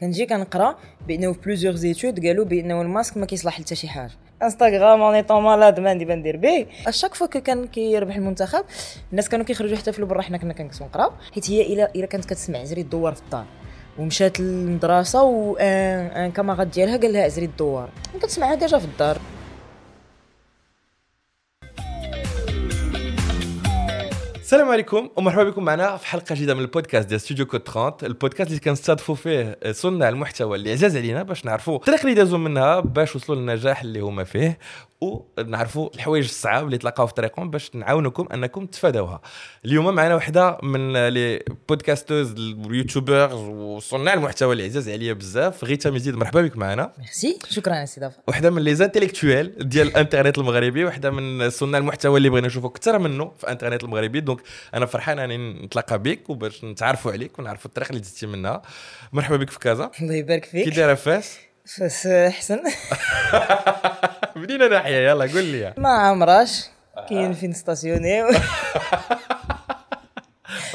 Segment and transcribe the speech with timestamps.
[0.00, 0.76] كنجي كنقرا
[1.08, 4.10] بانه في plusieurs études قالوا بانه الماسك ما كيصلح حتى شي حاجة.
[4.42, 8.16] Instagram on est tombé malade ما عندي ما ندير به à chaque fois كان كيربح
[8.16, 8.64] المنتخب
[9.10, 12.58] الناس كانوا كيخرجوا يحتفلوا برا حنا كنا كنكسو نقراو حيت هي الا إلا كانت كتسمع
[12.58, 13.44] عزري الدوار في الدار.
[13.98, 17.90] ومشات للمدرسة و un un camarade ديالها قال لها عزري الدوار.
[18.22, 19.18] كتسمعها déjà في الدار.
[24.46, 28.50] السلام عليكم ومرحبا بكم معنا في حلقة جديدة من البودكاست ديال ستوديو كود 30 البودكاست
[28.50, 33.16] اللي كنستضيفوا فيه صناع المحتوى اللي عزاز علينا باش نعرفوا الطريق اللي دازوا منها باش
[33.16, 34.58] وصلوا للنجاح اللي هما فيه
[35.00, 39.20] ونعرفوا الحوايج الصعاب اللي تلقاو في طريقهم باش نعاونكم أنكم تفادوها.
[39.64, 45.90] اليوم معنا وحدة من les podcasteuses ال YouTubers وصناع المحتوى اللي عزاز عليا بزاف غيتا
[45.90, 46.92] مزيد مرحبا بك معنا.
[46.98, 48.16] ميرسي شكرا سي دافا.
[48.28, 52.98] وحدة من les intellectuels ديال الانترنت المغربي وحدة من صناع المحتوى اللي بغينا نشوفوا أكثر
[52.98, 54.20] منه في الانترنت المغربي.
[54.20, 54.35] donc
[54.74, 58.62] أنا فرحان أني نتلاقى بك وباش نتعرفوا عليك ونعرفوا الطريق اللي دزتي منها
[59.12, 59.90] مرحبا بك في كازا.
[60.02, 61.38] الله يبارك كي فيك دايرة فاس؟
[61.78, 62.60] فاس احسن
[64.36, 65.74] منين ناحيه يلا قول لي.
[65.76, 66.64] ما عمراش
[67.08, 68.22] كاين فين ستاسيوني.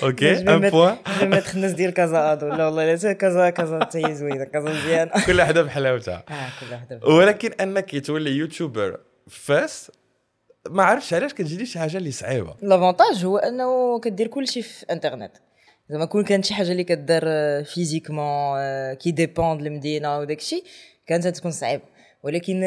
[0.04, 4.08] أوكي ان بوان جو ميتر الناس ديال كازا ادو لا والله لا كازا كازا حتى
[4.08, 5.12] هي زوينة كازا مزيانة.
[5.28, 6.24] كل حدا بحلاوتها.
[6.30, 9.00] آه كل واحدة ولكن أنك تولي يوتيوبر
[9.30, 9.92] فاس
[10.70, 12.56] ما عرفتش علاش كتجيني شي حاجة اللي صعيبة.
[12.62, 15.32] l'avantage هو أنه كدير كلشي في انترنت
[15.90, 17.24] زعما كون كانت شي حاجة اللي كدار
[17.64, 18.58] physiquement
[18.94, 20.64] كي dépend المدينة وداك الشيء
[21.08, 21.84] كانت تكون صعيبة.
[22.24, 22.62] ولكن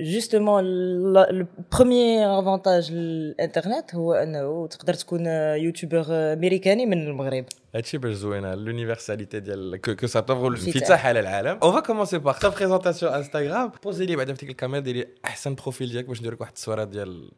[0.00, 5.26] justement ال premier avantage للانترنت هو انه تقدر تكون
[5.56, 10.68] YouTuber امريكاني من المغرب هادشي باش زوينه l'universalité ديال que ça t'offre الانفتاح.
[10.68, 14.50] الانفتاح على العالم on va commencer par ta présentation Instagram poser لي بعدا في ديك
[14.50, 17.30] الكاميرا ديري احسن profil ديالك باش ندير لك واحد الصورة ديال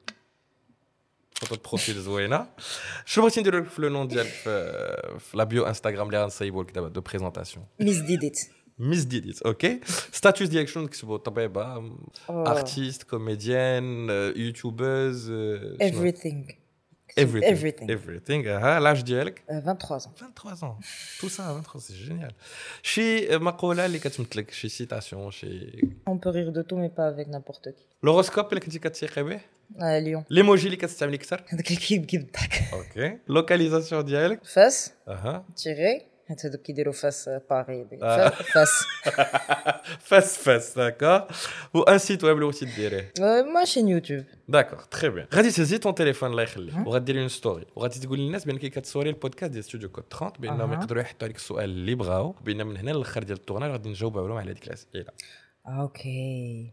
[1.35, 2.47] فوتو بروفيل زوينه
[3.07, 6.63] شنو بغيتي ندير لك في لو نون ديالك في, في لا بيو انستغرام اللي غنصايبو
[6.63, 8.39] لك دابا دو بريزونطاسيون ميس ديديت
[8.79, 9.81] Misdidit, ok?
[10.13, 11.07] Status direction, qui se
[11.49, 11.81] bah,
[12.29, 12.33] oh.
[12.45, 15.29] artiste, comédienne, euh, youtubeuse.
[15.31, 16.47] Euh, everything.
[17.17, 17.51] everything.
[17.51, 17.91] Everything.
[17.91, 18.47] Everything.
[18.47, 18.81] Uh-huh.
[18.81, 20.15] L'âge d'Yelk 23 euh, ans.
[20.21, 20.79] 23 ans.
[21.19, 22.33] Tout ça à 23 c'est génial.
[22.83, 24.01] Chez euh, Makola, les
[24.51, 25.81] chez Citation, chez.
[26.07, 27.87] On peut rire de tout, mais pas avec n'importe qui.
[28.03, 29.03] L'horoscope, les catiquettes,
[29.81, 30.25] à Lyon.
[30.29, 32.29] L'emoji, les catiquettes, les catiquettes.
[32.73, 33.19] Ok.
[33.27, 34.41] Localisation d'Yelk.
[34.45, 34.95] Face.
[35.07, 35.17] Uh-huh.
[35.25, 36.07] Ah, Tiré.
[36.29, 37.29] حيت هذوك كيديروا فاس.
[37.99, 38.71] فا- فاس
[40.01, 41.23] فاس فاس داكور
[41.75, 43.13] و ان سيت ويب اللي بغيتي ديريه
[43.55, 47.67] ما شين يوتيوب داكور تري بيان غادي تهزي طون تيليفون الله يخليك وغادير اون ستوري
[47.77, 50.73] وغادي تقول للناس بانك كتصوري البودكاست ديال ستوديو كود 30 بانهم.
[50.73, 54.37] يقدروا يحطوا عليك السؤال اللي بغاو بان من هنا للاخر ديال التورنال غادي نجاوبوا عليهم
[54.37, 55.05] على هذيك الاسئله
[55.67, 56.73] ok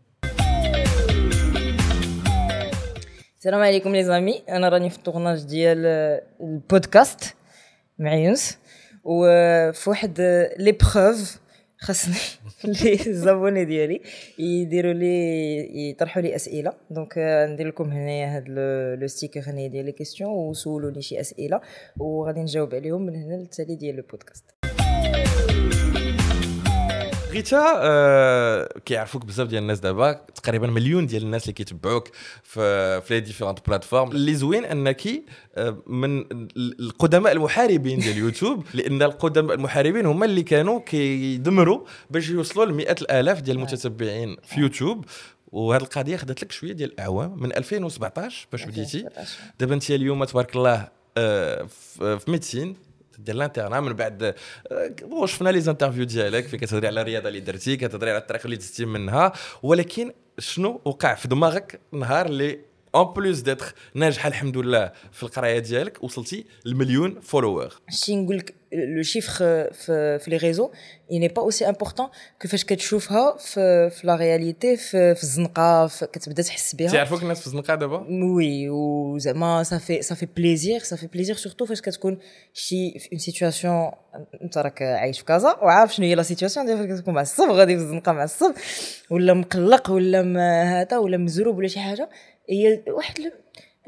[3.38, 5.86] السلام عليكم les amis أنا راني في ال tournage ديال
[6.42, 7.36] البودكاست
[8.00, 8.58] مع يونس
[9.04, 10.22] وفي واحد
[10.60, 11.40] l'épreuve
[11.78, 12.16] خاصني
[12.84, 14.02] les abonnés ديالي
[14.40, 16.74] يديروا لي يطرحوا لي أسئلة.
[16.90, 21.62] donc آه، ندير لكم هنايا le le sticker هنايا ديال les questions وسولوني شي أسئلة
[22.00, 24.46] وغادي نجاوب عليهم من هنا للتالي ديال البودكاست
[27.34, 32.08] غيتا آه كيعرفوك بزاف ديال الناس دابا تقريبا مليون ديال الناس اللي كيتبعوك
[32.44, 34.12] في في les différentes plateformes.
[34.12, 35.08] اللي زوين أنك
[35.56, 42.30] آه، من ال- القدماء المحاربين ديال اليوتيوب لأن القدماء المحاربين هما اللي كانوا كيدمروا باش
[42.30, 45.06] يوصلوا لمئات الآلاف ديال المتتبعين في يوتيوب.
[45.52, 49.06] وهذه القضية خدت لك شوية ديال الأعوام من 2017 باش بديتي.
[49.60, 51.68] دابا أنت اليوم تبارك الله آه،
[52.00, 52.76] في médecine
[53.20, 54.24] ديال ال internat من بعد
[54.72, 58.56] آه، شفنا les interviews ديالك فين كتهضري على الرياضة اللي درتي كتهضري على الطريق اللي
[58.56, 62.60] دزتي منها ولكن شنو وقع في دماغك نهار اللي
[62.96, 68.56] en plus d'être ناجحة الحمد لله في القراية ديالك وصلتي المليون follower شي نقول لك
[68.74, 70.72] le chiffre في في les réseaux
[71.12, 75.88] il n'est pas aussi important que فاش كتشوفها في في la réalité في في الزنقه
[75.88, 80.80] كتبدا تحس بها تعرفوك الناس في الزنقه دابا oui وزعما ça fait ça fait plaisir
[80.80, 82.18] ça fait plaisir surtout فاش كتكون
[82.54, 83.92] شي في une situation
[84.42, 87.82] انت راك عايش في كازا وعارف شنو هي la situation ديال كتكون معصب غادي في
[87.82, 88.54] الزنقه معصب
[89.10, 90.22] ولا مقلق ولا
[90.64, 92.10] هذا ولا مزروب ولا شي حاجة
[92.50, 93.20] هي واحد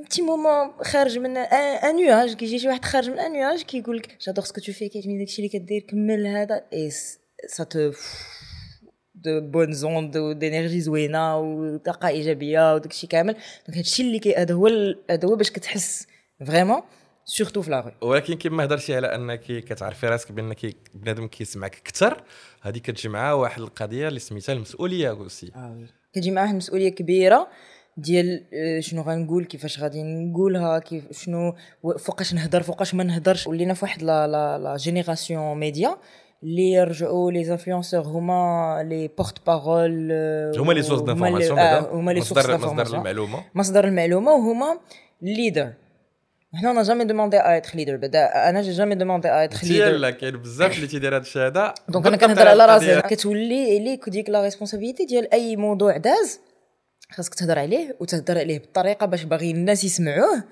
[0.10, 4.18] petit moment خارج من un nuage كيجي شي واحد خارج من un nuage كيقول لك
[4.22, 6.92] j'adore ce que tu fais كيعجبني داكشي اللي كدير كمل هذا et
[7.48, 7.92] ça te
[9.16, 14.68] donne bonnes ondes و d'énergie زوينه وطاقه ايجابيه وداكشي كامل donc هادشي اللي هذا هو
[15.10, 16.08] هذا هو باش كتحس
[16.48, 16.82] vraiment
[17.26, 22.24] surtout في la rue ولكن كما هضرتي على أنك كتعرفي راسك بانك بنادم كيسمعك أكثر
[22.62, 25.52] هذه كتجي معاه واحد القضية اللي سميتها المسؤولية aussi.
[26.14, 27.48] كتجي معاه مسؤولية كبيرة.
[27.98, 31.56] ديال آه، شنو غنقول كيفاش غادي نقولها كيف شنو
[32.00, 33.48] فوقاش نهضر فوقاش ما نهضرش.
[33.48, 35.98] ولينا في واحد la la la génération média
[36.44, 40.12] اللي يرجعوا les influenceurs هما les porte-parole
[40.58, 43.44] هما les sources d'information هما les sources مصدر d'information المعلومة.
[43.56, 44.80] مصدر المعلومة وهما
[45.24, 45.74] ال leader
[46.54, 50.10] حنا أنا jamais demandé à être leader بدا أنا jamais demandé à être leader لا
[50.12, 51.74] كاين بزاف اللي تيدير هذا الشيء هذا.
[51.90, 53.02] donc أنا كنهضر على راسي.
[53.02, 56.40] كتولي ليك ديك la responsabilité ديال أي موضوع داز
[57.12, 60.44] خاصك تهضر عليه وتهضر عليه بطريقه باش باغي الناس يسمعوه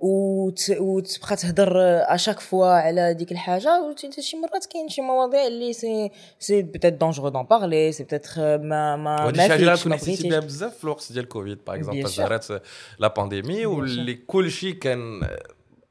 [0.00, 0.70] وت...
[0.70, 1.78] وتبقى تهضر
[2.14, 6.62] à chaque fois على ديك الحاجة وانت شي مرات كاين شي مواضيع اللي c'est c'est
[6.62, 10.76] peut-être dangereux d'en parler c'est peut-être ما ما ودي شي حاجة كون حسيتي بها بزاف
[10.76, 12.62] في الوقت ديال كوفيد par exemple ظهرت
[12.98, 15.28] la pandémie واللي كلشي كان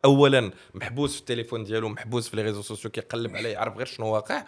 [0.05, 4.13] اولا محبوس في التليفون ديالو محبوس في les réseaux sociaux كيقلب عليه يعرف غير شنو
[4.13, 4.43] واقع.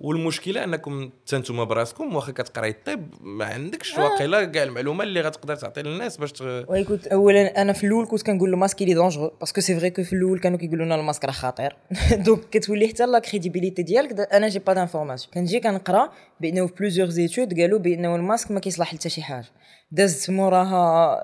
[0.00, 4.04] والمشكلة أنكم أنتم براسكم واخا كتقراي الطب ما عندكش آه.
[4.04, 6.64] واقيلا كاع المعلومة اللي غتقدر تعطي للناس باش تغ...
[6.68, 9.80] ويكوت اولا أنا في الأول كنت كنقول له masque il est dangereux parce que c'est
[9.80, 11.76] vrai que في الأول كانوا كيقولوا لنا الماسك راه خطير.
[12.26, 16.10] donc كتولي حتى la crédibilité ديالك أنا j'ai pas d'information كنجي كنقرا
[16.40, 19.46] بأنه في plusieurs études قالوا بأنه الماسك ما كيصلح حتى شي حاجة.
[19.90, 21.20] دازت موراها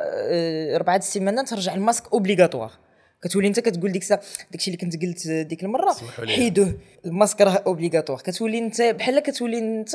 [0.77, 2.73] أربعة السيمانات ترجع ال masque obligatoire
[3.25, 5.95] كتولي انت كتقول ديك الساعة داكشي اللي كنت قلت ديك المرة
[6.27, 6.75] حيدوه.
[7.07, 9.95] الماسك راه obligatoire كتولي انت بحال كتولي انت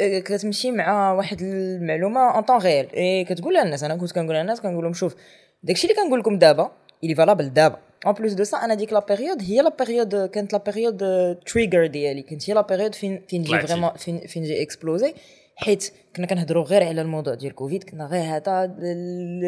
[0.00, 4.92] آه، كتمشي مع واحد المعلومة antérieure et كتقول للناس أنا كنت كنقول للناس كنقول لهم
[4.92, 5.14] شوف
[5.62, 6.72] داكشي اللي كنقول لكم دابا
[7.02, 7.78] اللي valable دابا.
[8.06, 10.98] en plus de ça أنا ديك la période هي la période كانت la période
[11.46, 12.22] trigger ديالي.
[12.22, 15.14] كانت هي la période فين فين j'ai vraiment فين فين j'ai explosé
[15.56, 18.66] حيت كنا كنهضروا غير على الموضوع ديال كوفيد كنا غير هذا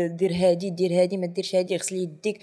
[0.06, 2.38] دير هادي دير هادي ما ديرش هادي غسل يديك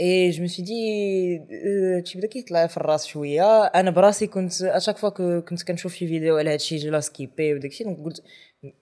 [0.00, 4.96] et je me dis تشي بدا كيطلع في الراس شوية أنا براسي كنت à chaque
[4.96, 8.22] fois كنت كنشوف شي فيديو على هادشي je la skippais وداكشي donc قلت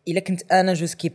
[0.09, 1.13] الا كنت أنا je skippe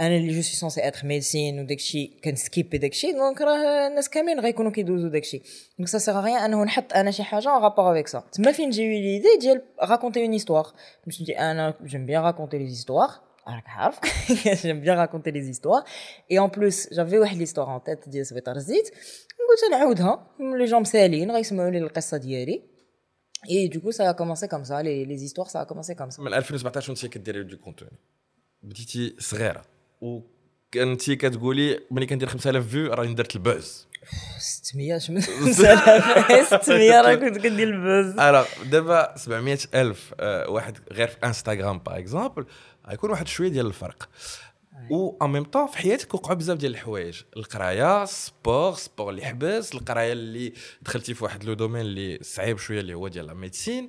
[0.00, 4.70] أنا اللي je suis censée être médecin وداكشي كنسكيبي داكشي donc راه الناس كاملين غيكونوا
[4.70, 5.42] كيدوزو داكشي
[5.78, 8.52] donc ça sert à rien انه نحط أنا شي حاجة en rapport avec ça تما
[8.52, 10.66] فين جاي l'idée ديال raconter une histoire
[11.06, 13.10] باش أنا j'aime bien raconter les histoires
[13.48, 14.00] راك عارف
[14.62, 15.82] j'aime bien raconter les histoires
[16.30, 20.80] et en plus j'avais واحد l'histoire en tête ديال سبيطار الزيت قلت نعاودها les gens
[20.80, 22.62] مسالين غيسمعوا لي القصة ديالي
[23.50, 26.10] et du coup ça a commencé comme ça les les histoires ça a commencé comme
[26.10, 27.98] ça من 2017 وانت كديري du contenu
[28.62, 29.64] بديتي صغيره
[30.00, 33.86] وكنتي كتقولي ملي كندير 5000 vues راني درت ال buzz
[34.38, 40.14] 600 شمن 600 راه كنت كندير ال buzz alors دابا 700 الف
[40.48, 42.46] واحد غير في انستغرام par exemple
[42.88, 44.08] غيكون واحد شوية ديال الفرق.
[44.90, 47.22] و en même temps في حياتك وقعوا بزاف ديال الحوايج.
[47.36, 50.52] القراية سبور سبور اللي حبس القراية اللي
[50.82, 53.88] دخلتي في واحد le domaine اللي صعيب شوية اللي هو ديال ال médecine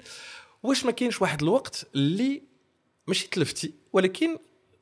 [0.64, 2.44] واش ما كاينش واحد الوقت اللي
[3.08, 4.38] ماشي تلفتي ولكن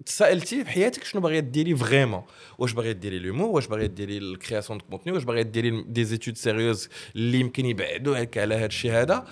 [0.05, 2.23] تسائلتي في حياتك شنو باغيه ديري vraiment
[2.57, 6.03] واش باغيه ديري l'humour واش باغيه ديري ال création de contenu واش باغيه ديري des
[6.03, 9.27] études sérieuses اللي يمكن يبعدوك على هذا الشيء هذا؟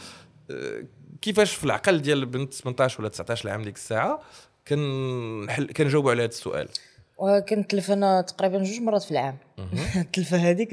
[1.21, 4.21] كيفاش في العقل ديال بنت 18 ولا 19 عام ديك الساعة
[4.69, 6.67] كنحل كنجاوبوا على هذا السؤال.
[7.17, 9.37] وكنتلف أنا تقريبا جوج مرات في العام.
[9.95, 10.63] التلفة هذه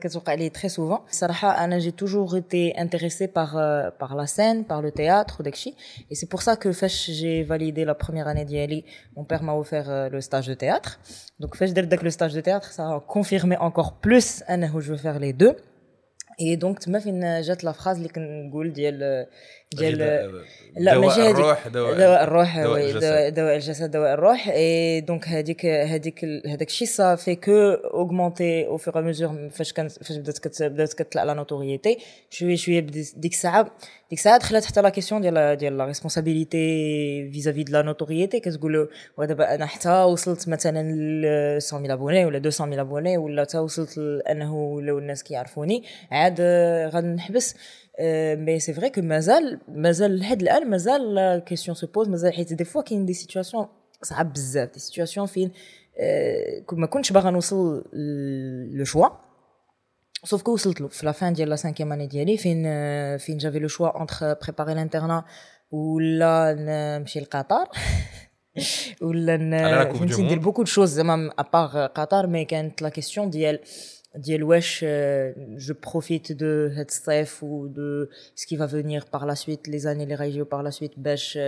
[0.00, 3.52] كتوقع لي très souvent صراحة أنا j'ai toujours été intéressée par
[4.00, 5.74] par la scène par le théâtre وداكشي
[6.10, 8.84] et c'est pour ça que فاش j'ai validé la première année ديالي
[9.16, 10.90] mon père m'a offert le stage de théâtre
[11.40, 14.96] donc فاش درت داك le stage de théâtre ça a confirmé encore plus انه je
[14.96, 19.26] veux faire les deux et donc تما فين جات la phrase اللي كنقول ديال
[19.74, 19.98] ديال
[20.76, 23.34] لا ماشي الروح دواء الروح دواء, الجسد.
[23.34, 24.48] دواء الجسد دواء الروح.
[24.48, 29.72] et donc هذيك هذيك هذاك الشيء ça fait qu'augmenter au fur et à mesure فاش
[29.72, 31.98] كان فاش بدات بدات كتطلع la notoriété
[32.30, 32.80] شوية شوية
[33.16, 33.62] ديك الساعة
[34.10, 38.88] ديك الساعة دخلت حتى la question ديال ديال la responsabilité vis-à-vis de la notoriété كتقول
[39.16, 44.54] ودابا أنا حتى وصلت مثلا ل 100000 abonnés ولا 200000 abonnés ولا حتى وصلت لأنه
[44.54, 46.40] ولاو الناس كيعرفوني عاد
[46.94, 47.54] غنحبس.
[48.34, 52.64] mais c'est vrai que مازال مازال لحد الان مازال question se pose مازال حيت des
[52.64, 53.66] fois كاين des situations
[54.02, 55.50] صعاب بزاف des situations فين
[56.72, 57.84] ما كنتش باغا نوصل
[58.72, 59.08] le choix
[60.24, 62.62] sauf que وصلت له في la fin ديال la cinquième année ديالي فين
[63.18, 65.24] فين j'avais le choix entre préparer l'internat
[65.70, 66.56] ولا
[66.98, 67.68] نمشي لقطر
[69.02, 69.36] ولا
[69.92, 73.60] فهمتي ندير beaucoup de choses زعما à part قطر mais كانت la question ديال
[74.18, 74.84] ديال واش
[75.38, 79.78] je profite de هاد الصيف et de ce qui va venir par la suite les
[79.78, 81.38] années اللي غيجيو par la suite باش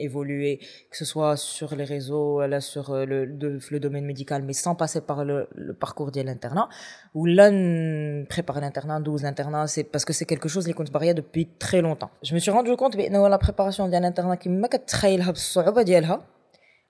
[0.00, 0.56] évoluer
[0.98, 4.74] que ce soit sur les réseaux ولا sur le في le domaine médical mais sans
[4.74, 5.46] passer par le
[5.80, 6.68] parcours ديال ال internat
[7.14, 10.90] ولا نبريباري ال internat ندوز ال internat c'est parce que c'est quelque chose اللي كنت
[10.90, 14.34] باغيه depuis très longtemps je me suis rendu compte بانه la préparation ديال ال internat
[14.34, 16.26] كيما كتخيلها بالصعوبه ديالها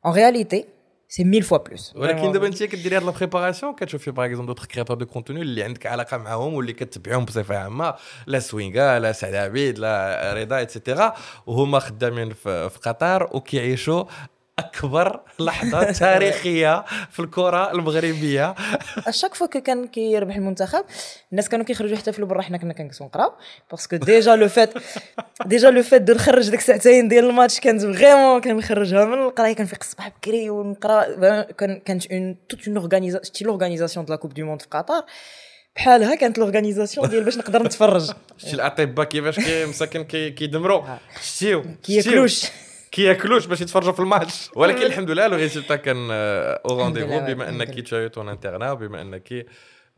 [0.07, 0.67] en réalité
[1.09, 4.67] c'est mille fois plus ولكن دابا انت كديري هاد la préparation كتشوفي par exemple d'autres
[4.67, 7.95] créateurs de contenu اللي عندك علاقة معاهم واللي كتبعهم بصفة عامة
[8.27, 11.15] لا سوينغا لا سعد عبيد لا رضا et cetera
[11.47, 14.05] وهما خدامين في قطر وكيعيشوا
[14.59, 18.55] أكبر لحظة تاريخية في الكرة المغربية.
[19.07, 20.85] à chaque fois كان كيربح المنتخب.
[21.33, 23.33] الناس كانوا كيخرجوا يحتفلوا برا حنا كنا كنجلسوا نقراو
[23.71, 24.73] parce que déjà le fait
[25.47, 29.79] déjà le fait de نخرج ديك الساعتين ديال الماتش كانت vraiment كنخرجها من القراية كنفيق
[29.83, 31.43] الصباح بكري ونقرا.
[31.85, 35.05] كانت une toute une organisation شتي l'organisation de la coupe du monde في قطر.
[35.77, 38.13] بحالها كانت l'organisation ديال باش نقدر نتفرج.
[38.39, 40.83] شتي الأطباء كيفاش مساكن كيدمروا.
[41.23, 42.45] شتيو كياكلوش
[42.95, 44.51] كياكلوش باش يتفرجوا في الماتش.
[44.57, 49.01] ولكن الحمد لله le résultat كان au rendez-vous بما أنك t'as choisi ton internat وبما
[49.01, 49.47] أنك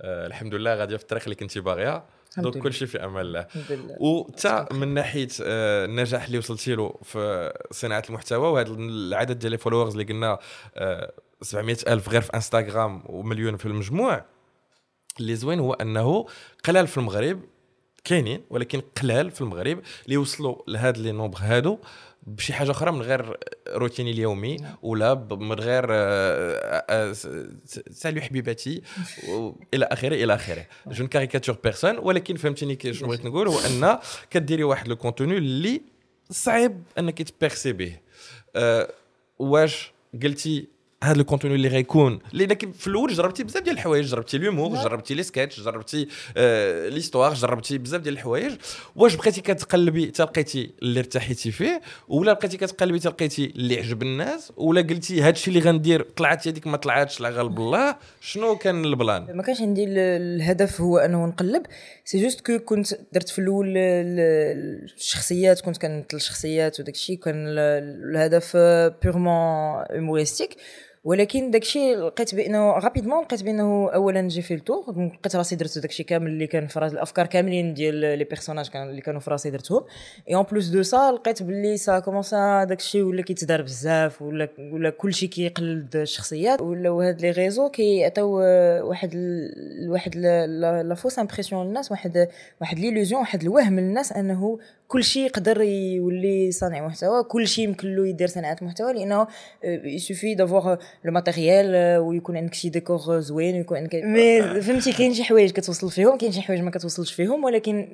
[0.05, 2.05] الحمد لله غاديه في الطريق اللي كنتي باغيه
[2.39, 3.47] donc كل شيء في أمان الله.
[4.01, 9.93] وتا من ناحية النجاح اللي وصلتي له في صناعة المحتوى وهذا العدد ديال ال followers
[9.93, 10.39] اللي قلنا
[11.43, 14.25] 700 ألف غير في انستغرام ومليون في المجموع
[15.21, 16.27] اللي زوين هو أنه
[16.65, 17.41] قلال في المغرب
[18.05, 21.79] كاينين ولكن قلال في المغرب اللي وصلوا لهاد les nombres هادو.
[22.27, 24.57] بشي حاجة أخرى من غير روتيني اليومي.
[24.83, 25.87] ولا من غير
[27.91, 28.83] salut حبيباتي
[29.75, 33.99] إلى آخره إلى آخره je caricature personne ولكن فهمتيني شنو بغيت نقول هو أن
[34.31, 35.83] كديري واحد le contenu اللي
[36.31, 37.97] صعيب أنك ت percer به
[39.39, 39.93] واش
[40.23, 40.76] قلتي
[41.07, 42.19] هذا ال contenu اللي غيكون.
[42.33, 44.85] لانك في الأول جربتي بزاف ديال الحوايج جربتي l'humour نعم.
[44.85, 48.53] جربتي les sketchs جربتي آه l'histoire جربتي بزاف ديال الحوايج.
[48.97, 54.81] واش بقيتي كتقلبي تلقيتي اللي ارتحيتي فيه ولا بقيتي كتقلبي تلقيتي اللي عجب الناس ولا
[54.81, 58.93] قلتي هذا الشيء اللي غندير طلعت هذيك ما طلعتش لا غالب الله شنو كان ال
[58.93, 61.63] plan؟ ما كانش عندي الهدف هو أنه نقلب.
[62.05, 68.57] c'est juste que كنت درت في الأول الشخصيات كنت كنمثل الشخصيات وداك الشيء كان الهدف
[69.03, 70.57] purement humoristique
[71.07, 75.79] ولكن داكشي لقيت بأنه rapidement لقيت بأنه اولا j'ai fait le tour لقيت راسي درت
[75.79, 79.51] داكشي كامل اللي كان في الأفكار كاملين ديال les personnages كان اللي كانوا في راسي
[79.51, 79.85] درتهم.
[80.29, 84.49] et en plus de ça لقيت باللي ça commence à داكشي ولا كيتدار بزاف ولا
[84.73, 88.39] ولا كلشي كيقلد الشخصيات ولاو هاد les réseaux كيعطيو
[88.89, 89.91] واحد ال...
[89.91, 92.29] واحد la fausse impression للناس واحد
[92.61, 97.97] واحد l'illusion واحد الوهم للناس أنه كل شيء يقدر يولي صانع محتوى كل شيء يمكن
[97.97, 99.27] له يدير صناعة محتوى لأنه
[99.65, 105.15] il suffit d'avoir le matériel ويكون عندك شي ديكور زوين ويكون عندك mais فهمتي كاين
[105.15, 107.89] شي حوايج كتوصل فيهم كاين شي حوايج ما كتوصلش فيهم ولكن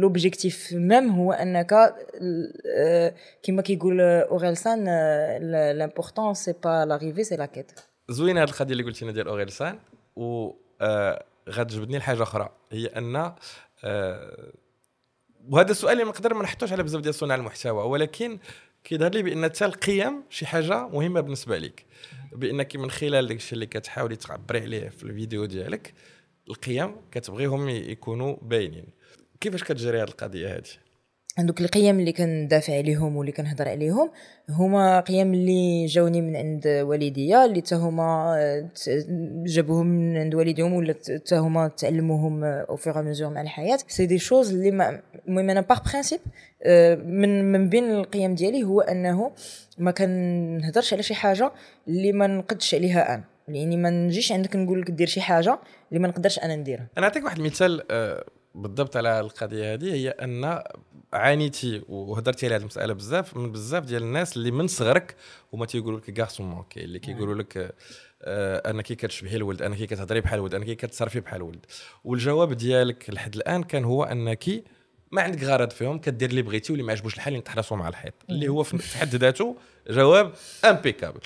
[0.00, 1.94] l'objectif même هو أنك
[3.42, 4.84] كما كيقول اوريلسان
[5.78, 7.72] l'important c'est pas l'arrivée c'est la quête
[8.08, 9.78] زوينة هذه القضية اللي قلتي لنا ديال اوريلسان
[10.16, 10.50] و
[11.48, 13.32] غتجبدني لحاجة أخرى هي أن
[15.48, 17.84] وهذا السؤال اللي نقدر ما نحطوش على بزاف ديال صناع المحتوى.
[17.84, 18.38] ولكن
[18.84, 21.84] كيظهر لي بأن حتى القيم شي حاجة مهمة بالنسبة لك
[22.32, 25.94] بانك من خلال داك الشيء اللي كتحاولي تعبري عليه في الفيديو ديالك
[26.48, 28.86] القيم كتبغيهم يكونوا باينين.
[29.40, 30.85] كيفاش كتجري هذه القضية هذه
[31.38, 34.10] هذوك القيم اللي كندافع عليهم واللي كنهضر عليهم
[34.50, 38.70] هما قيم اللي جاوني من عند والديا اللي حتى هما
[39.46, 43.78] جابوهم من عند والديهم ولا حتى هما تعلموهم au fur et à mesure مع الحياة.
[43.88, 44.68] c'est des choses اللي
[45.28, 46.20] المهم أنا par principe
[47.06, 49.30] من من بين القيم ديالي هو أنه
[49.78, 51.52] ما كنهضرش على شي حاجة
[51.88, 53.24] اللي ما نقدش عليها أنا.
[53.48, 56.86] يعني ما نجيش عندك نقول لك دير شي حاجة اللي ما نقدرش أنا نديرها.
[56.98, 58.24] أنا نعطيك واحد المثال آه،
[58.56, 60.62] بالضبط على القضية هذه هي أن
[61.12, 65.16] عانيتي وهضرتي على هذه المسألة بزاف من بزاف ديال الناس اللي من صغرك
[65.52, 67.74] هما تيقولوا لك garçon manqué اللي كيقولوا لك
[68.22, 71.66] آه أنك كتشبهي الولد أنك كتهضري بحال الولد أنك كتصرفي بحال الولد.
[72.04, 74.64] والجواب ديالك لحد الآن كان هو أنك
[75.12, 78.14] ما عندك غرض فيهم كدير اللي بغيتي واللي ما عجبوش الحال اللي تحرصوا مع الحيط
[78.30, 79.56] اللي هو في حد ذاته
[79.90, 80.32] جواب
[80.64, 81.20] impeccable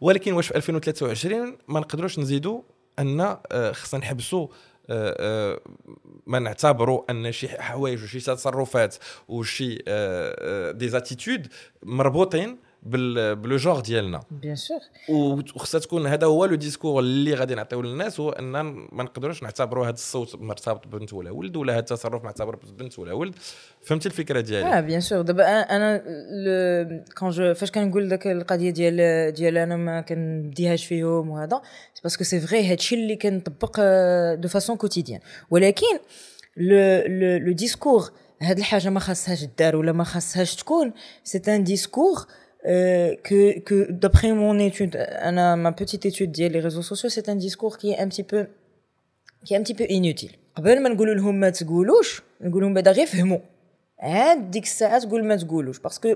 [0.00, 2.62] ولكن واش في 2023 ما نقدروش نزيدوا
[2.98, 4.48] أن آه، خصنا نحبسوا
[6.26, 8.96] ما نعتبروا أن شي حوايج وشي تصرفات
[9.28, 9.74] وشي
[10.72, 11.46] des attitudes
[11.82, 14.20] مربوطين ب le genre ديالنا.
[14.30, 14.78] bien sûr
[15.08, 18.44] وخصها تكون هذا هو le discours اللي غادي نعطيو للناس هو أن
[18.92, 23.12] ما نقدروش نعتبروا هذا الصوت مرتبط ببنت ولا ولد ولا هذا التصرف معتبر ببنت ولا
[23.12, 23.34] ولد.
[23.82, 26.02] فهمتي الفكرة ديالي؟ آه bien sûr دابا أنا
[27.18, 31.62] quand je فاش كنقول داك القضية ديال ديال أنا ما كنديهاش فيهم وهذا
[32.02, 33.80] parce que c'est vrai هادشي اللي كنطبق
[34.34, 35.98] de façon quotidienne ولكن
[37.46, 38.10] le discours
[38.42, 40.92] هاد الحاجة ما خاصهاش دار ولا ما خاصهاش تكون
[41.24, 42.26] c'est un discours
[42.66, 44.94] que, que d'après mon étude,
[45.64, 48.42] ma petite étude des les réseaux sociaux, c'est un discours qui est un petit peu,
[49.44, 50.34] qui est un petit peu inutile.
[50.56, 53.38] قبل ما نقول لهم ما تقولوش نقول لهم بعدا غير فهموا
[53.98, 56.14] عاد ديك الساعة تقول ما تقولوش parce que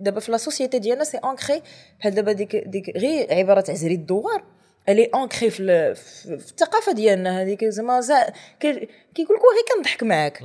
[0.00, 1.62] دابا في la société ديالنا c'est ancré
[2.00, 4.42] بحال دابا ديك ديك غير عباره تاع عزري الدوار
[4.88, 8.00] الي ancré في, ال- في في الثقافة ديالنا هذيك زعما
[8.60, 10.42] كيقول لك غير كنضحك معاك.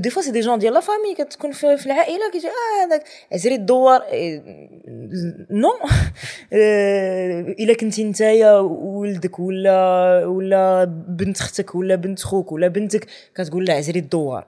[0.00, 3.04] des fois c'est des gens ديال la famille كتكون في, في العائلة كيجي آه هذاك
[3.32, 4.02] عزري الدوار.
[5.50, 5.68] non
[6.52, 13.64] آه، إلا كنتي نتايا ولدك ولا ولا بنت أختك ولا بنت خوك ولا بنتك كتقول
[13.64, 14.46] لها عزري الدوار.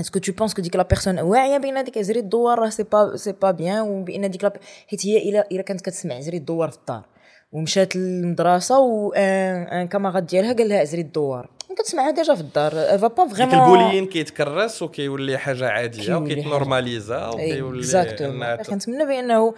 [0.00, 2.82] est-ce que tu penses que ديك la personne واعية بأن هذيك عزري الدوار راه c'est
[2.82, 4.52] pas c'est pas bien و ben ديك
[4.88, 7.13] حيت هي الا إلا كانت كتسمع عزري الدوار في الدار.
[7.54, 11.50] ومشات للمدرسة و un un camarade ديالها قال لها عزري الدوار.
[11.74, 16.14] كتسمعها déjà في الدار فا bah ديك vraiment ال bullying كيتكرس وكيولي حاجة عادية.
[16.14, 19.54] وكيت normalise وكيولي exactement كنتمنى بأنه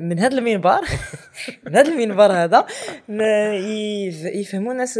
[0.00, 0.80] من هذا المنبر
[1.66, 2.66] من هذا المنبر هذا
[4.34, 4.98] يفهموا الناس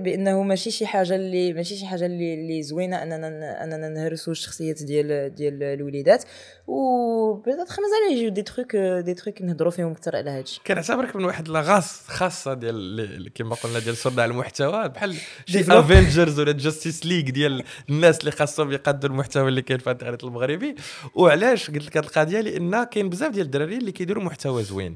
[0.00, 4.82] بأنه ماشي شي حاجة اللي ماشي شي حاجة اللي اللي زوينة أننا أننا نهرسوا الشخصيات
[4.82, 6.24] ديال ديال الوليدات
[6.66, 11.16] و بيتيت مازال يجيو des trucs des trucs نهضروا فيهم أكثر على هذا الشيء كنعتبرك
[11.16, 15.68] من واحد la race خاصة ديال كما قلنا ديال صناع المحتوى بحال شي Develop.
[16.06, 20.74] Avengers ولا Justice League ديال الناس اللي خاصهم يقادوا المحتوى اللي كاين في التاريخ المغربي.
[21.14, 24.94] وعلاش قلت لك هذه القضية؟ لأن كاين بزاف ديال الدراري اللي كيديروا محتوى زوين.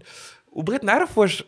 [0.52, 1.44] وبغيت نعرف واش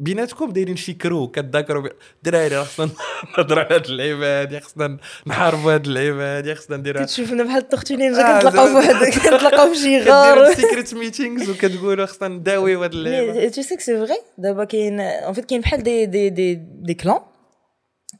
[0.00, 1.92] بيناتكم دايرين شي crew كتذاكروا ب-
[2.22, 2.88] دراري راه خصنا
[3.38, 8.14] نهضروا على هاد اللعيبة هادي خصنا نحاربوا هاد اللعيبة هادي خصنا نديرها كتشوفنا بحال التختونين
[8.14, 10.54] آه، كنتلاقاو في واحد كنتلاقاو في شي غار.
[10.54, 13.50] secret meetings وكتقولوا خصنا نداويو هاد اللعيبة.
[13.50, 14.18] C'est que c'est vrai.
[14.38, 17.37] دابا كاين en fait كاين بحال دي دي دي دي clans.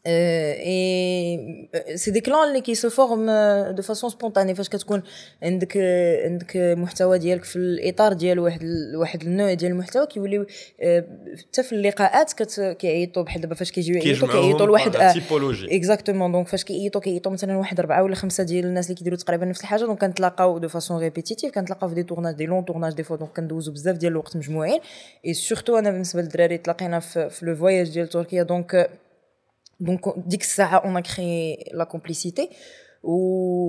[0.08, 4.54] Et euh, c'est des clans اللي كي se forment euh, de façon spontanée.
[4.54, 5.02] فاش كتكون
[5.42, 5.76] عندك
[6.24, 10.46] عندك محتوى ديالك في الاطار ديال واحد واحد النوع ديال المحتوى كيوليو
[11.38, 12.32] حتى في اللقاءات
[12.78, 14.96] كيعيطوا بحال دابا فاش كيجيو يعيطوا كيعيطوا لواحد
[15.70, 19.44] exactement donc فاش كيعيطوا كيعيطوا مثلا واحد اربعه ولا خمسه ديال الناس اللي كيديروا تقريبا
[19.44, 23.02] نفس الحاجة donc كنتلاقاو de façon répétitive كنتلاقاو في des tournages des longs tournages des
[23.02, 24.80] fois donc كندوزو بزاف ديال الوقت مجموعين
[25.26, 28.90] et surtout أنا بالنسبة للدراري تلاقينا في, في le voyage ديال تركيا donc
[29.80, 32.48] donc ديك الساعة on crée la complicité و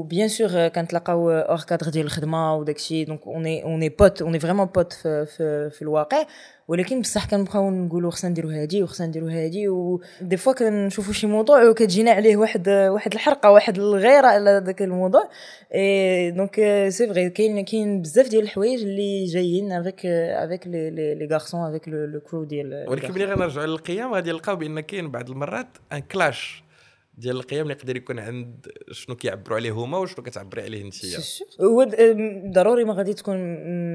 [0.03, 4.39] bien sûr كنتلاقاو hors cadre ديال الخدمه وداكشي donc on est on est potes on
[4.39, 6.25] est vraiment potes في, في, في الواقع
[6.67, 11.27] ولكن بصح كنبقاو نقولوا خصنا نديروا هادي وخصنا نديروا هادي و des fois كنشوفوا شي
[11.27, 15.29] موضوع وكتجينا عليه واحد واحد الحرقه واحد الغيره على ذاك الموضوع
[15.75, 16.55] et donc
[16.89, 21.69] c'est vrai كاين كاين بزاف ديال الحوايج اللي جايين avec avec les les les garçons
[21.69, 25.99] avec le crew ديال ولكن ملي غنرجعوا للقيم غادي نلقاو بان كاين بعض المرات un
[25.99, 26.68] clash
[27.19, 30.95] ديال القيم اللي يقدر يكون عند شنو كيعبروا عليه هما وشنو كتعبري عليه انت.
[31.61, 31.83] هو
[32.53, 33.37] ضروري ما غادي تكون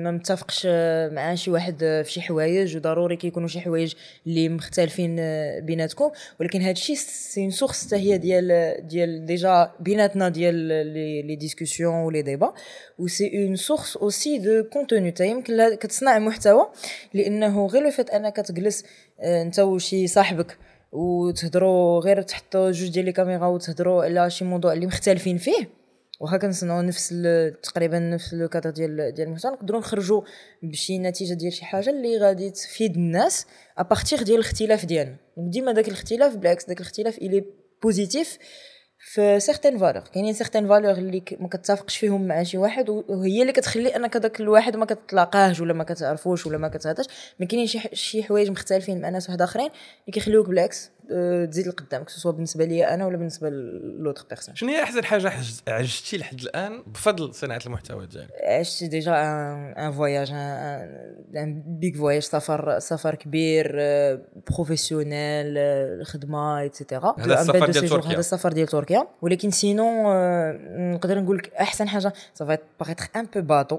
[0.02, 3.94] ما متفقش آه، مع شي واحد آه، في شي حوايج وضروري كيكونوا شي حوايج
[4.26, 6.10] اللي مختلفين آه، بيناتكم.
[6.40, 10.54] ولكن هذا الشيء c'est source حتى هي ديال ديال déjà بيناتنا ديال
[11.26, 12.54] les discussions و les débats
[12.98, 16.66] و c'est une source aussi de contenu تا يمكن كتصنع محتوى
[17.14, 18.84] لأنه غير le fait أنك تجلس
[19.20, 20.58] أنت وشي صاحبك
[20.94, 25.68] وتهضروا غير تحطوا جوج ديال لي وتهضروا على شي موضوع اللي مختلفين فيه.
[26.20, 27.14] وها كنصنعوا نفس
[27.62, 29.52] تقريبا نفس le cadre ديال ديال المحتوى.
[29.52, 30.22] نقدروا نخرجوا
[30.62, 33.46] بشي نتيجة ديال شي حاجة اللي غادي تفيد الناس
[33.78, 35.16] à partir ديال الاختلاف ديالنا.
[35.36, 37.44] ديما داك الاختلاف بالعكس داك الاختلاف il
[37.82, 38.38] est positif
[39.06, 43.52] في certaines valeurs كاينين certaines valeurs اللي ما كتفقش فيهم مع شي واحد وهي اللي
[43.52, 47.06] كتخلي انك داك الواحد ما كتلاقاهش ولا ما كتعرفوش ولا ما كتهضرش
[47.40, 50.90] ما كاينين شي حوايج مختلفين مع ناس واحد اخرين اللي كيخليوك بالعكس.
[51.50, 53.48] تزيد لقدام سواء بالنسبة ليا أنا ولا بالنسبة
[53.98, 55.32] l'autre personne شنو هي أحسن حاجة
[55.68, 59.12] عجزتي لحد الآن بفضل صناعة المحتوى ديالك؟ عشت déjà
[59.78, 60.30] un voyage
[61.36, 63.76] un big voyage سفر سفر كبير
[64.50, 68.10] professionnel الخدمة etcetera هذا السفر ديال تركيا.
[68.10, 69.06] هذا السفر ديال تركيا.
[69.22, 70.04] ولكن sinon
[70.94, 73.78] نقدر نقول لك أحسن حاجة ça va paraître un peu bateau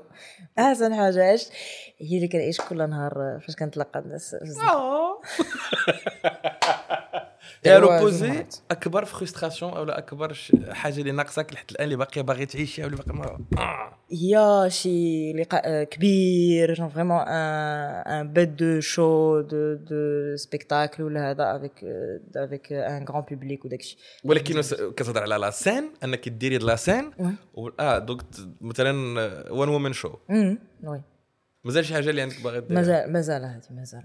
[0.59, 1.51] أحسن حاجة عشت.
[1.97, 4.35] هي اللي كنعيش كل نهار آه، فاش كنتلاقى الناس.
[7.67, 8.55] روبوزي جمعت.
[8.71, 10.33] أكبر فرستراسيون أو أكبر
[10.69, 13.37] حاجة اللي ناقصك لحد الآن اللي باقي باغي تعيشها واللي باقي ما.
[14.11, 21.31] هي شي لقاء آه، كبير جون فريمون ان بيت دو شو دو دو سبيكتاكل ولا
[21.31, 21.83] هذا افيك
[22.35, 24.61] افيك ان غران بوبليك وداكشي ولكن
[24.97, 27.11] كتهضر على لا سين أنك ديري لا سين.
[27.79, 28.91] آه دونك ت- مثلا
[29.51, 30.13] وان وومن شو
[30.83, 31.01] وي
[31.65, 34.03] مازال شي حاجة اللي عندك باغي مازال مازال هذه مازال.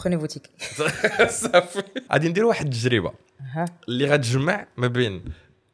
[0.00, 0.50] بروني فوتيك
[1.28, 1.82] صافي.
[2.12, 3.12] غادي نديروا واحد التجربة.
[3.88, 5.24] اللي غتجمع ما بين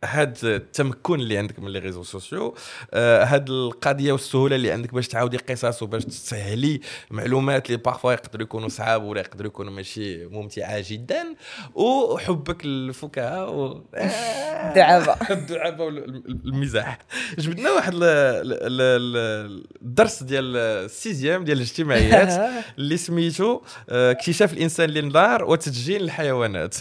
[0.05, 2.55] هاد التمكن اللي عندك من les réseaux sociaux
[2.95, 8.43] آه، هاد القضية والسهولة اللي عندك باش تعاودي قصص وباش تسهلي معلومات اللي parfois يقدروا
[8.45, 11.35] يكونوا صعاب ولا يقدروا يكونوا ماشي ممتعة جدا
[11.75, 13.83] وحبك للفكاهة و...
[13.95, 15.13] الدعابة.
[15.31, 16.99] الدعابة والمزاح.
[17.39, 24.91] جبدنا واحد ال- ال- ال- الدرس ديال السيزيام ديال الاجتماعيات اللي سميتو آه، اكتشاف الإنسان
[24.91, 26.77] للنار وتسجيل الحيوانات.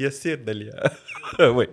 [0.00, 0.90] يسير داليا.
[1.56, 1.68] وي.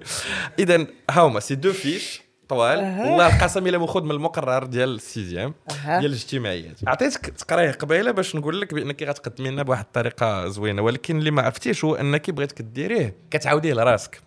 [0.60, 2.80] اذا هاهما سي دو فيش طوال.
[2.80, 5.54] والله القسم إلا ماخذ من المقرر ديال السيزيام.
[5.86, 11.20] ديال الاجتماعيات عطيتك تقراه قبيلة باش نقول لك بأنك غتقدمي لنا بواحد الطريقة زوينة ولكن
[11.20, 14.22] اللي ما عرفتيش هو أنك بغيتك ديريه كتعاوديه لراسك.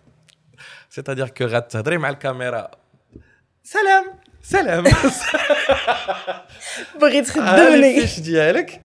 [0.89, 2.71] سيتادير كو غتهضري مع الكاميرا.
[3.63, 4.05] سلام!
[4.41, 4.83] سلام!
[7.01, 8.81] بغيت تخدمني الفيش ديالك.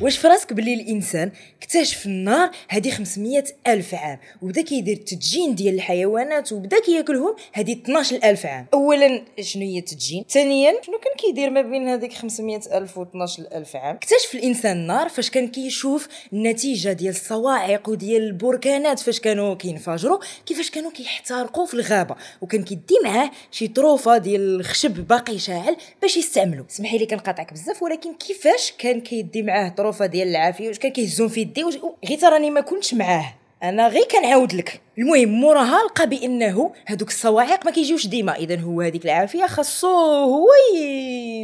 [0.00, 1.32] واش في راسك باللي الإنسان
[1.62, 8.16] اكتشف النار هذه 500 ألف عام وبدا كيدير التدجين ديال الحيوانات وبدا كياكلهم هذه 12
[8.24, 8.66] الف عام.
[8.74, 13.42] اولا شنو هي التدجين؟ ثانيا شنو كان كيدير ما بين هذيك 500 ألف و 12
[13.52, 19.54] الف عام؟ اكتشف الإنسان النار فاش كان كيشوف النتيجة ديال الصواعق وديال البركانات فاش كانوا
[19.54, 22.16] كينفجروا كيفاش كانوا كيحترقوا في الغابة.
[22.40, 27.82] وكان كيدي معاه شي طروفة ديال الخشب باقي شاعل باش يستعملوا سمحي لي كنقاطعك بزاف
[27.82, 32.50] ولكن كيفاش كان كيدي معاه طروفة ديال العافية واش كان كيهزهم في واش- غير تراني
[32.50, 33.34] ما كنتش معاه.
[33.62, 34.80] أنا غير كنعاود لك.
[34.98, 38.36] المهم موراها لقى بأنه هذوك الصواعق ما كيجيوش ديما.
[38.36, 39.88] اذا هو هذيك العافية خاصو
[40.24, 40.46] هو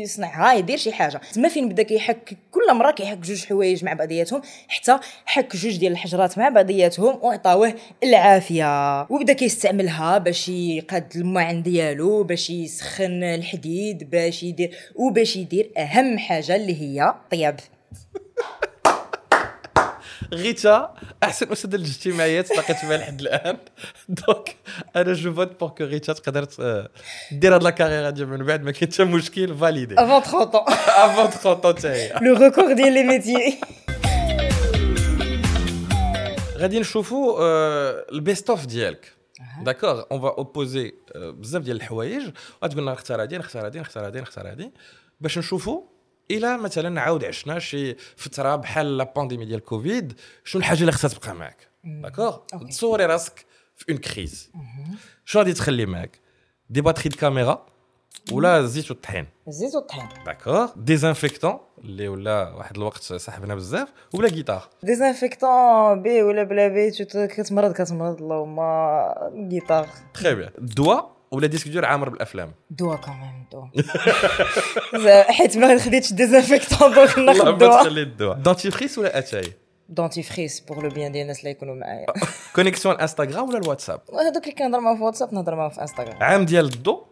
[0.02, 1.20] يصنعها يدير شي حاجة.
[1.32, 5.92] تما فين بدا كيحك؟ كل مرة كيحك جوج حوايج مع بعضياتهم حتى حك جوج ديال
[5.92, 9.00] الحجرات مع بعضياتهم وعطاوه العافية.
[9.11, 16.56] وبدا كيستعملها باش يقاد المعن ديالو باش يسخن الحديد باش يدير وباش يدير أهم حاجة
[16.56, 17.61] اللي هي طياب
[20.33, 23.59] غيتا أحسن أستاذ الاجتماعيات لقيت بها لحد الآن.
[24.09, 24.57] دونك
[24.96, 26.44] أنا جو فوت بور كو غيتا تقدر
[27.33, 31.77] دير هاد لا ديال من بعد ما كاين حتى مشكل فاليدي افون 30 avant 30
[31.77, 33.61] حتى هي le record ديال les métiers
[36.57, 39.12] غادي نشوفوا آه، ال best of ديالك.
[39.62, 42.31] d'accord on va opposer بزاف ديال الحوايج.
[42.64, 44.72] غتقول لنا نختار هادي نختار هادي نختار هادي نختار هادي.
[45.20, 45.83] باش نشوفوا
[46.31, 50.12] إلى مثلا عاود عشنا شي فترة بحال la pandémie ديال كوفيد
[50.45, 52.38] شنو الحاجة اللي خصها تبقى معك d'accord.
[52.71, 54.51] تصوري راسك في une crise
[55.25, 56.21] شنو غادي تخلي معك
[56.70, 57.67] des batteries د كاميرا
[58.33, 60.09] ولا زيت والطحين؟ الزيت والطحين.
[60.27, 66.91] d'accord désinfectant اللي ولا واحد الوقت صاحبنا بزاف ولا جيتار désinfectant بي ولا بلا بي
[67.27, 68.59] كتمرض كتمرض اللهم
[69.49, 72.53] جيتار très bien الدواء ولا disque dur عامر بالأفلام.
[72.71, 73.65] دوا كمان دوا.
[75.37, 77.87] حيت ما خديتش désinfectant donc ناخذ دوا.
[77.87, 79.53] الدواء dentifrice ولا أتاي؟
[79.88, 82.07] dentifrice pour le bien ديال الناس اللي يكونوا معايا
[82.55, 86.45] connexion انستغرام ولا الواتساب هذوك اللي كنهضر معاهم في واتساب نهضر معاهم في انستغرام عام
[86.45, 87.07] ديال الضو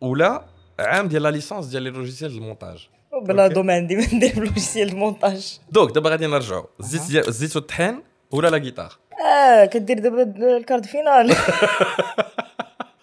[0.00, 0.44] ولا
[0.78, 2.88] عام ديال la licence ديال les logiciels المونتاج
[3.22, 3.46] بلا.
[3.48, 8.02] دو ما عندي ما ندير ب logiciel المونتاج donc دابا غادي نرجعوا الزيت الزيت والطحين
[8.30, 8.92] ولا لا جيتار
[9.26, 10.22] آه كدير دابا
[10.56, 11.36] ال quart de finale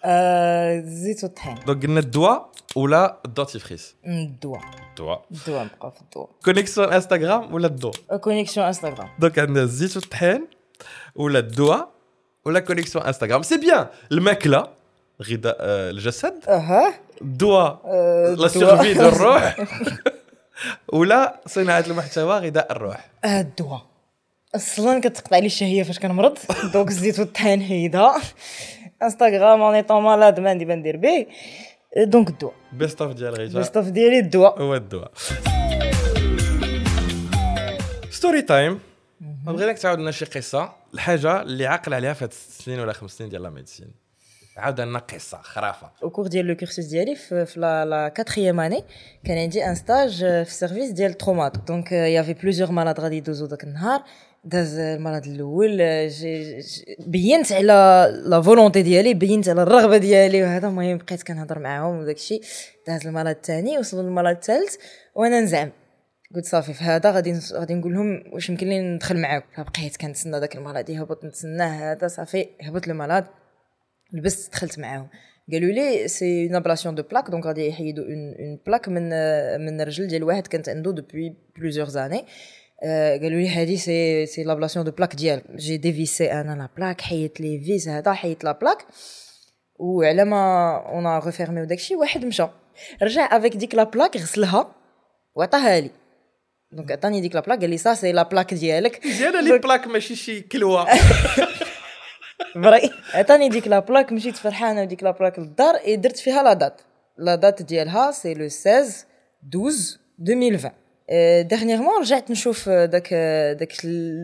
[0.04, 1.54] الزيت والطحين.
[1.66, 4.58] donc قلنا الدواء ولا ال dentifrice الدوا
[4.90, 5.24] الدواء.
[5.30, 7.90] الدوا نبقى في الدوا connexion انستغرام ولا الضو
[8.20, 10.46] connexion انستغرام donc عندنا الزيت والطحين
[11.16, 11.88] ولا الدواء
[12.44, 14.66] ولا connexion انستغرام c'est bien الماكلة
[15.22, 16.34] غذاء آه، الجسد.
[16.48, 16.94] أها.
[17.22, 18.48] الدواء لا الدواء.
[18.48, 19.56] سيرفي دو الروح.
[20.92, 23.10] ولا صناعة المحتوى غذاء الروح.
[23.24, 23.82] آه، الدواء.
[24.54, 26.38] أصلا كتقطع لي الشهية فاش كنمرض.
[26.72, 28.12] donc الزيت والطحين هيدا.
[29.04, 31.26] انستغرام en étant malade ما عندي ما ندير به
[31.96, 35.10] donc الدواء best of ديال غيتا ال staff ديالي الدواء هو الدواء
[38.10, 38.80] story time
[39.20, 43.10] بغيناك تعاود لنا شي قصه الحاجة اللي عاقل عليها في هاد الست سنين ولا خمس
[43.10, 44.04] سنين ديال la médecine
[44.56, 48.84] عاود لنا قصه خرافه au cours ديال le cursus ديالي في, la la quatrième année
[49.24, 53.00] كان عندي un stage في ال service ديال ال traumato donc y avait plusieurs malades
[53.00, 54.02] غادي يدوزو داك النهار
[54.44, 55.76] داز المرض الأول
[57.06, 62.16] بينت على la volonté ديالي بينت على الرغبة ديالي وهذا المهم بقيت كنهضر معاهم وداك
[62.16, 62.40] الشيء.
[62.86, 64.76] داز المرض الثاني وصل للمرض الثالث
[65.14, 65.70] وأنا نزعم.
[66.34, 69.46] قلت صافي في هذا غادي غادي نقول لهم واش يمكن لي ندخل معاكم.
[69.56, 73.24] فبقيت كنتسنى داك المرض يهبط نتسناه هذا صافي هبط المرض.
[74.12, 75.08] لبست دخلت معاهم.
[75.52, 79.08] قالوا لي c'est une ablation de plaque donc غادي يحيدوا une plaque من
[79.60, 82.24] من الرجل ديال واحد كانت عنده depuis plusieurs années
[83.22, 87.40] قالوا لي هذه c'est c'est l'ablation de plaque ديالك j'ai dévissé أنا la plaque حيت
[87.40, 88.86] les vis هذا حيت la plaque.
[89.76, 92.46] وعلى ما on refermait داكشي واحد مشى
[93.02, 94.74] رجع avec ديك la plaque غسلها
[95.34, 95.90] وعطاها لي.
[96.72, 99.06] donc عطاني ديك la plaque قال لي ça c'est la plaque ديالك.
[99.06, 100.86] مزيانه les plaques ماشي شي كلوة.
[102.54, 106.52] vrai عطاني ديك la plaque مشيت فرحانة بديك la plaque للدار اي درت فيها la
[106.52, 106.80] date
[107.18, 109.06] la date ديالها c'est le 16
[109.48, 110.72] 12 2020
[111.42, 113.14] dernièrement رجعت نشوف داك
[113.60, 113.72] داك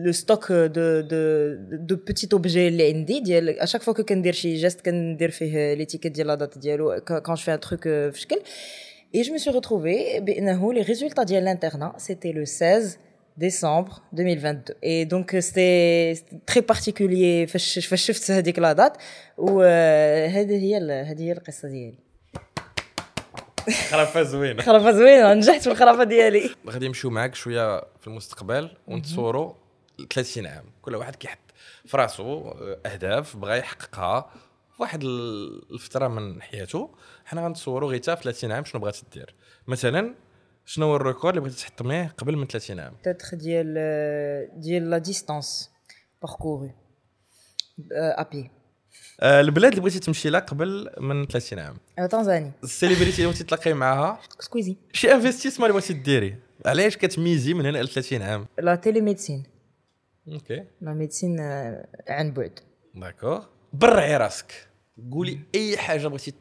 [0.05, 4.55] le stock de de de petits objets اللي عندي ديال à chaque fois كندير شي
[4.55, 8.41] geste كندير فيه l'étiquette ديال la date ديالو quand je fais un truc في شكل
[9.13, 12.97] Et je me suis retrouvée, les résultats de l'internat, c'était le 16
[13.37, 14.75] décembre 2022.
[14.81, 16.13] Et donc, c'était
[16.45, 18.97] très particulier, je fais cette la date,
[19.37, 22.10] où هذه هي هذه هي القصة ديالي.
[23.89, 24.63] خرافة زوينة.
[24.63, 26.55] خرافة زوينة نجحت في الخرافة ديالي.
[26.69, 29.53] غادي نمشيو معاك شوية في المستقبل ونتصوروا
[30.13, 30.65] 30 عام.
[30.81, 31.39] كل واحد كيحط
[31.85, 32.51] في راسو
[32.85, 34.31] أهداف بغى يحققها.
[34.75, 36.95] في واحد الفترة من حياته
[37.25, 39.35] حنا غنتصوروا غير في 30 عام شنو بغات دير.
[39.67, 40.15] مثلا
[40.65, 43.73] شنو هو ال record اللي بغيتي تحطميه قبل من 30 عام؟ تاتخ ديال
[44.59, 45.71] ديال la distance
[46.21, 46.71] parcourue
[47.91, 48.51] à pied
[49.23, 51.77] البلاد اللي بغيتي تمشي لها قبل من 30 عام.
[52.09, 52.51] Tanzanie.
[52.63, 54.19] ال célébrité اللي بغيتي تلاقي معاها.
[54.39, 56.35] Squeezie شي investissement اللي بغيتي ديري.
[56.65, 59.43] علاش كتميزي من هنا ل 30 عام؟ la télémédecine
[60.27, 61.39] okay la médecine
[62.09, 62.59] عن بعد.
[62.95, 64.67] d'accord برعي راسك.
[65.11, 66.33] قولي أي حاجة بغيتي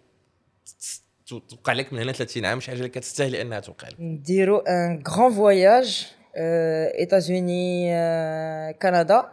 [1.49, 5.03] توقع لك من هنا 30 عام شي حاجة اللي كتستاهل انها توقع لك نديرو un
[5.09, 6.13] grand voyage
[6.99, 7.93] États-Unis
[8.83, 9.33] كندا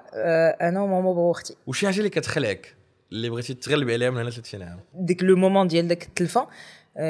[0.61, 2.76] أنا وماما وختي وشي حاجة اللي كتخلعك
[3.11, 6.47] اللي بغيتي تغلبي عليها من هنا 30 عام ديك le moment ديال داك التلفة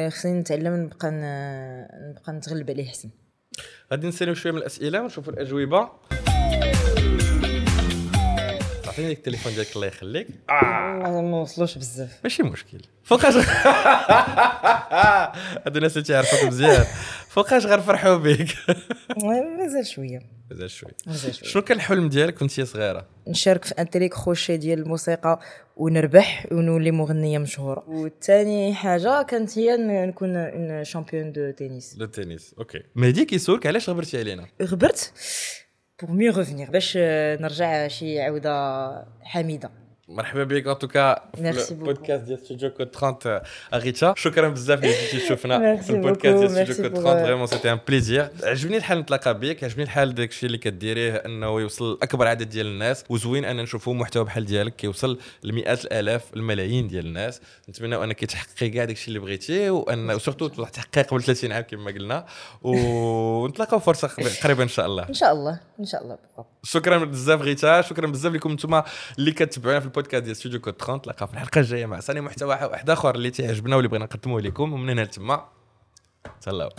[0.10, 1.12] خصني نتعلم نبقى
[2.10, 3.10] نبقى نتغلب عليه أحسن.
[3.92, 5.90] غادي نساليو شوية من الأسئلة ونشوفوا الأجوبة.
[8.88, 10.28] عطيني التليفون ديالك الله يخليك.
[10.50, 11.22] آه.
[11.22, 12.20] ما وصلوش بزاف.
[12.24, 12.82] ماشي مشكل.
[13.04, 13.34] فوقاش
[15.66, 16.86] هادو الناس اللي تعرفوك مزيان.
[17.38, 18.48] فوقاش غنفرحوا بك
[19.60, 20.20] مازال شوية.
[20.52, 20.92] مازال شوية.
[21.08, 21.50] مازال شوية.
[21.50, 25.40] شنو كان الحلم ديالك وانت صغيرة؟ نشارك في un كروشي ديال الموسيقى
[25.76, 27.84] ونربح ونولي مغنية مشهورة.
[27.88, 32.84] والثاني حاجة كانت هي نكون une championne de tennis de tennis okay.
[32.96, 35.14] مهدي كيسولك علاش غبرتي علينا؟ غبرت؟
[36.02, 36.98] pour mieux revenir باش
[37.42, 39.72] نرجع شي عودة حميدة.
[40.08, 40.68] مرحبا بك.
[40.68, 43.40] en tout cas في البودكاست ديال ستوديو كود 30
[43.74, 47.72] أ غيتا شكرا بزاف اللي جيتي تشوفنا في البودكاست ديال ستوديو كود 30 vraiment c'était
[47.72, 52.28] un plaisir عجبني الحال نتلاقى بك عجبني الحال داك الشيء اللي كديريه انه يوصل لاكبر
[52.28, 57.42] عدد ديال الناس وزوين ان نشوفوا محتوى بحال ديالك كيوصل لمئات الالاف الملايين ديال الناس
[57.70, 61.64] نتمنى انك تحققي كاع داك الشيء اللي بغيتي وان و surtout تحققي قبل 30 عام
[61.64, 62.26] كما قلنا
[62.64, 64.08] ونتلاقاو فرصه
[64.44, 66.18] قريبه ان شاء الله ان شاء الله ان شاء الله
[66.64, 68.82] شكرا بزاف غيتا شكرا بزاف لكم أنتم
[69.20, 72.50] اللي كتبعونا في البودكاست ديال ستوديو كود 30 تلقى في الحلقة الجاية مع ثاني محتوى
[72.50, 74.74] واحد آخر اللي تعجبنا واللي بغينا نقدموه لكم.
[74.74, 75.46] ومن هنا لتما
[76.42, 76.70] تهلاو.